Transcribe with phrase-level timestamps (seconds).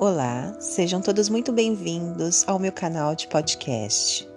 [0.00, 4.28] Olá, sejam todos muito bem-vindos ao meu canal de podcast.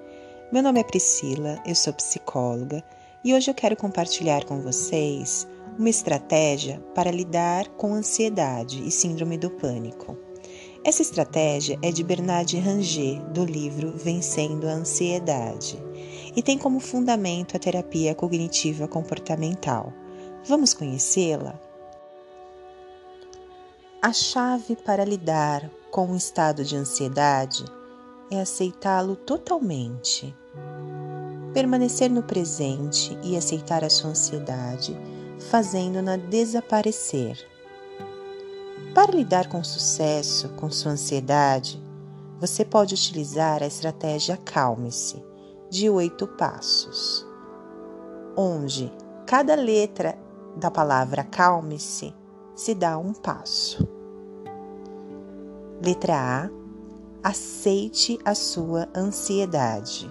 [0.52, 2.84] Meu nome é Priscila, eu sou psicóloga
[3.24, 5.47] e hoje eu quero compartilhar com vocês
[5.78, 10.18] uma estratégia para lidar com ansiedade e síndrome do pânico.
[10.83, 15.78] Essa estratégia é de Bernard Ranger, do livro Vencendo a Ansiedade,
[16.36, 19.94] e tem como fundamento a terapia cognitiva comportamental.
[20.44, 21.54] Vamos conhecê-la?
[24.04, 27.64] A chave para lidar com o estado de ansiedade
[28.32, 30.36] é aceitá-lo totalmente.
[31.54, 34.98] Permanecer no presente e aceitar a sua ansiedade,
[35.52, 37.38] fazendo-na desaparecer.
[38.96, 41.80] Para lidar com sucesso com sua ansiedade,
[42.40, 45.24] você pode utilizar a estratégia Calme-se,
[45.70, 47.24] de oito passos,
[48.36, 48.91] onde
[49.27, 50.18] cada letra
[50.58, 52.20] da palavra calme-se
[52.62, 53.88] se dá um passo.
[55.84, 56.49] Letra A.
[57.27, 60.08] Aceite a sua ansiedade.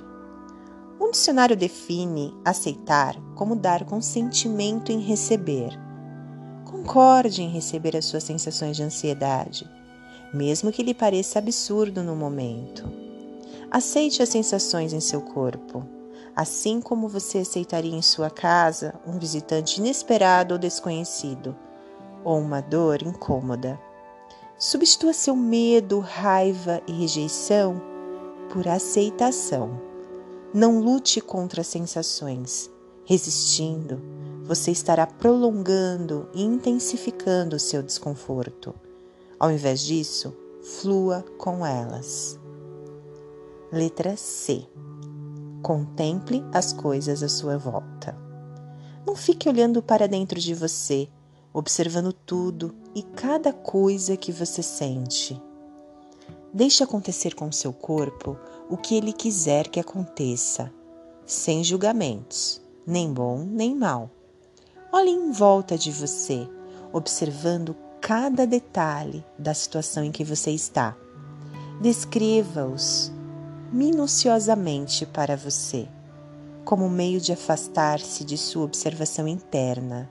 [1.00, 5.70] Um dicionário define aceitar como dar consentimento em receber.
[6.64, 9.70] Concorde em receber as suas sensações de ansiedade,
[10.34, 12.84] mesmo que lhe pareça absurdo no momento.
[13.70, 15.84] Aceite as sensações em seu corpo,
[16.34, 21.54] assim como você aceitaria em sua casa um visitante inesperado ou desconhecido
[22.24, 23.80] ou uma dor incômoda.
[24.58, 27.80] Substitua seu medo, raiva e rejeição
[28.50, 29.80] por aceitação.
[30.52, 32.70] Não lute contra as sensações.
[33.04, 34.00] Resistindo,
[34.44, 38.74] você estará prolongando e intensificando o seu desconforto.
[39.38, 42.38] Ao invés disso, flua com elas.
[43.72, 44.66] Letra C.
[45.62, 48.18] Contemple as coisas à sua volta.
[49.06, 51.08] Não fique olhando para dentro de você
[51.52, 55.40] observando tudo e cada coisa que você sente.
[56.52, 58.36] Deixe acontecer com seu corpo
[58.68, 60.72] o que ele quiser que aconteça,
[61.26, 64.10] sem julgamentos, nem bom nem mal.
[64.92, 66.48] Olhe em volta de você,
[66.92, 70.96] observando cada detalhe da situação em que você está.
[71.80, 73.12] Descreva-os
[73.72, 75.88] minuciosamente para você,
[76.64, 80.10] como meio de afastar-se de sua observação interna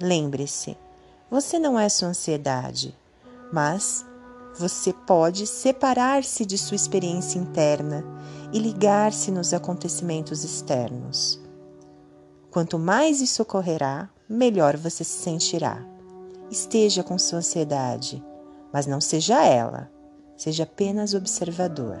[0.00, 0.76] Lembre-se,
[1.30, 2.96] você não é sua ansiedade,
[3.52, 4.04] mas
[4.58, 8.04] você pode separar-se de sua experiência interna
[8.52, 11.40] e ligar-se nos acontecimentos externos.
[12.50, 15.82] Quanto mais isso ocorrerá, melhor você se sentirá.
[16.50, 18.22] Esteja com sua ansiedade,
[18.70, 19.90] mas não seja ela,
[20.36, 21.98] seja apenas observador.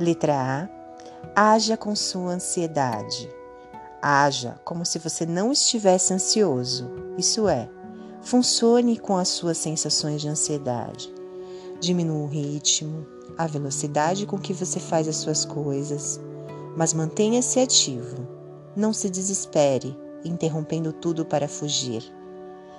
[0.00, 0.78] Letra A.
[1.34, 3.28] Haja com sua ansiedade.
[4.00, 6.88] Haja como se você não estivesse ansioso,
[7.18, 7.68] isso é,
[8.22, 11.12] funcione com as suas sensações de ansiedade.
[11.80, 13.04] Diminua o ritmo,
[13.36, 16.20] a velocidade com que você faz as suas coisas,
[16.76, 18.26] mas mantenha-se ativo.
[18.76, 22.02] Não se desespere, interrompendo tudo para fugir.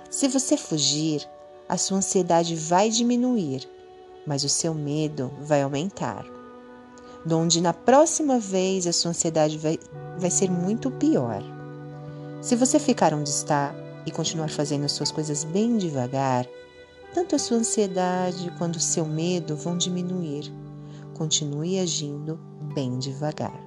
[0.10, 1.28] Se você fugir,
[1.68, 3.70] a sua ansiedade vai diminuir,
[4.26, 6.39] mas o seu medo vai aumentar
[7.26, 9.80] donde na próxima vez a sua ansiedade vai,
[10.18, 11.42] vai ser muito pior.
[12.42, 13.74] Se você ficar onde está
[14.06, 16.48] e continuar fazendo as suas coisas bem devagar,
[17.14, 20.52] tanto a sua ansiedade quanto o seu medo vão diminuir.
[21.16, 22.40] Continue agindo
[22.74, 23.60] bem devagar.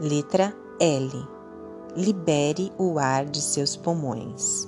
[0.00, 1.10] Letra L.
[1.96, 4.66] Libere o ar de seus pulmões.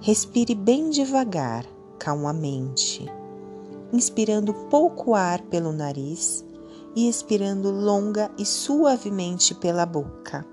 [0.00, 1.64] Respire bem devagar,
[1.98, 3.06] calmamente
[3.92, 6.44] inspirando pouco ar pelo nariz
[6.96, 10.46] e expirando longa e suavemente pela boca.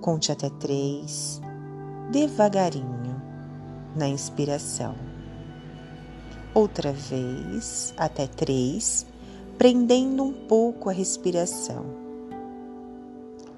[0.00, 1.40] Conte até três,
[2.10, 3.22] devagarinho,
[3.94, 4.96] na inspiração.
[6.54, 9.06] Outra vez, até três,
[9.56, 11.86] prendendo um pouco a respiração.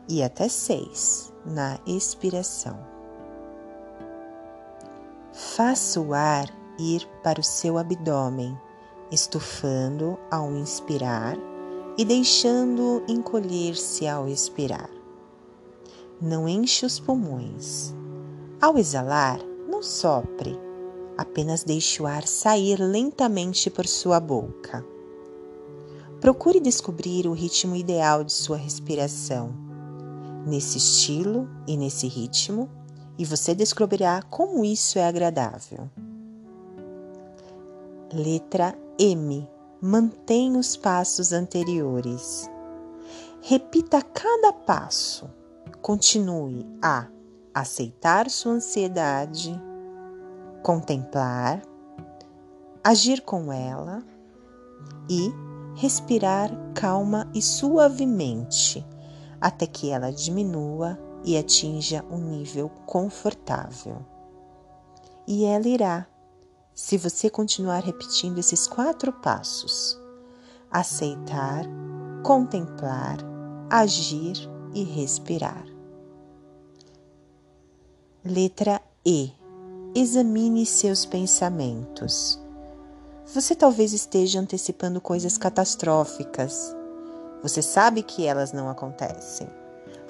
[0.08, 2.78] E até seis, na expiração.
[5.32, 6.46] Faça o ar
[6.78, 8.56] ir para o seu abdômen
[9.10, 11.36] estufando ao inspirar
[11.96, 14.90] e deixando encolher-se ao expirar.
[16.20, 17.94] Não enche os pulmões.
[18.60, 20.58] Ao exalar, não sopre,
[21.16, 24.84] apenas deixe o ar sair lentamente por sua boca.
[26.20, 29.52] Procure descobrir o ritmo ideal de sua respiração.
[30.46, 32.70] Nesse estilo e nesse ritmo,
[33.18, 35.88] e você descobrirá como isso é agradável.
[38.14, 39.48] Letra M.
[39.80, 42.48] Mantenha os passos anteriores.
[43.42, 45.28] Repita cada passo.
[45.82, 47.08] Continue a
[47.52, 49.60] aceitar sua ansiedade,
[50.62, 51.60] contemplar,
[52.84, 54.00] agir com ela
[55.10, 55.32] e
[55.74, 58.86] respirar calma e suavemente
[59.40, 63.98] até que ela diminua e atinja um nível confortável.
[65.26, 66.06] E ela irá,
[66.74, 69.98] se você continuar repetindo esses quatro passos:
[70.70, 71.64] aceitar,
[72.22, 73.18] contemplar,
[73.70, 74.36] agir
[74.74, 75.64] e respirar.
[78.24, 79.30] Letra E.
[79.94, 82.40] Examine seus pensamentos.
[83.32, 86.74] Você talvez esteja antecipando coisas catastróficas.
[87.42, 89.48] Você sabe que elas não acontecem.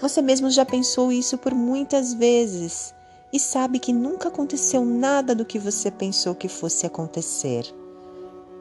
[0.00, 2.94] Você mesmo já pensou isso por muitas vezes
[3.34, 7.66] e sabe que nunca aconteceu nada do que você pensou que fosse acontecer.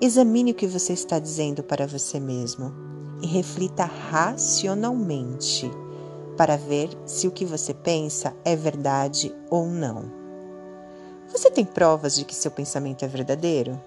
[0.02, 2.74] Examine o que você está dizendo para você mesmo
[3.22, 5.70] e reflita racionalmente
[6.36, 10.12] para ver se o que você pensa é verdade ou não.
[11.32, 13.80] Você tem provas de que seu pensamento é verdadeiro?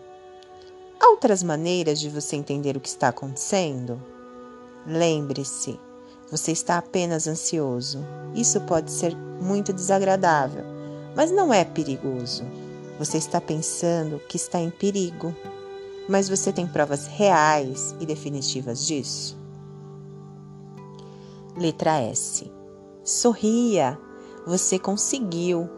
[1.00, 4.00] Há outras maneiras de você entender o que está acontecendo?
[4.86, 5.80] Lembre-se,
[6.30, 7.98] você está apenas ansioso.
[8.36, 10.75] Isso pode ser muito desagradável,
[11.16, 12.44] mas não é perigoso.
[12.98, 15.34] Você está pensando que está em perigo,
[16.08, 19.36] mas você tem provas reais e definitivas disso?
[21.56, 22.52] Letra S.
[23.02, 23.98] Sorria,
[24.46, 25.68] você conseguiu.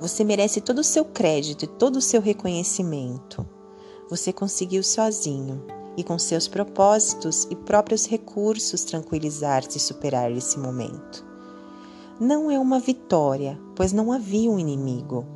[0.00, 3.46] Você merece todo o seu crédito e todo o seu reconhecimento.
[4.08, 5.64] Você conseguiu sozinho
[5.96, 11.33] e com seus propósitos e próprios recursos tranquilizar-se e superar esse momento.
[12.20, 15.26] Não é uma vitória, pois não havia um inimigo.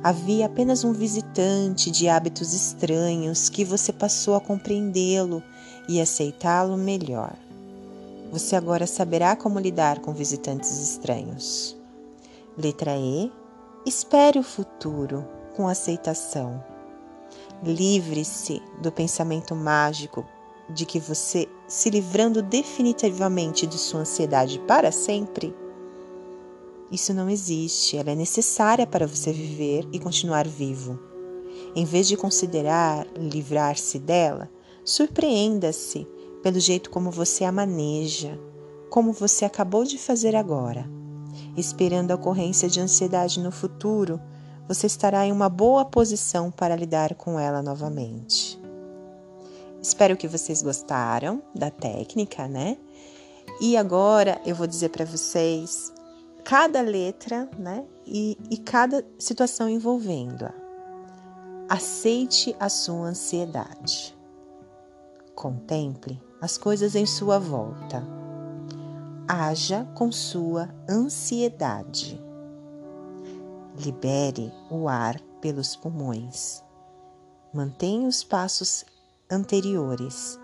[0.00, 5.42] Havia apenas um visitante de hábitos estranhos que você passou a compreendê-lo
[5.88, 7.34] e aceitá-lo melhor.
[8.30, 11.76] Você agora saberá como lidar com visitantes estranhos.
[12.56, 13.32] Letra E.
[13.84, 16.62] Espere o futuro com aceitação.
[17.64, 20.24] Livre-se do pensamento mágico
[20.68, 25.52] de que você, se livrando definitivamente de sua ansiedade para sempre,
[26.90, 30.98] isso não existe, ela é necessária para você viver e continuar vivo.
[31.74, 34.50] Em vez de considerar livrar-se dela,
[34.84, 36.06] surpreenda-se
[36.42, 38.38] pelo jeito como você a maneja,
[38.88, 40.90] como você acabou de fazer agora.
[41.56, 44.20] Esperando a ocorrência de ansiedade no futuro,
[44.66, 48.60] você estará em uma boa posição para lidar com ela novamente.
[49.82, 52.76] Espero que vocês gostaram da técnica, né?
[53.60, 55.92] E agora eu vou dizer para vocês
[56.50, 57.86] cada letra, né?
[58.04, 60.52] E, e cada situação envolvendo-a.
[61.68, 64.18] Aceite a sua ansiedade.
[65.32, 68.02] Contemple as coisas em sua volta.
[69.28, 72.20] Haja com sua ansiedade.
[73.78, 76.64] Libere o ar pelos pulmões.
[77.54, 78.84] Mantenha os passos
[79.30, 80.36] anteriores.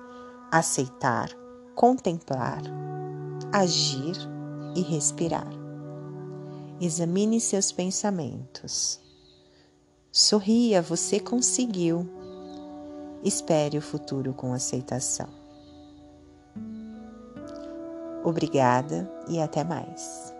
[0.53, 1.31] Aceitar,
[1.75, 2.62] contemplar,
[3.53, 4.14] agir
[4.76, 5.65] e respirar.
[6.81, 9.00] Examine seus pensamentos.
[10.12, 12.08] Sorria, você conseguiu.
[13.25, 15.28] Espere o futuro com aceitação.
[18.23, 20.35] Obrigada e até mais.